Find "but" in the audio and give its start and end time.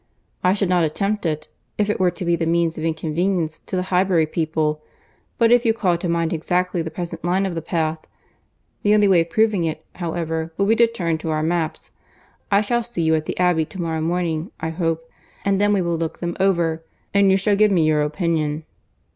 5.37-5.51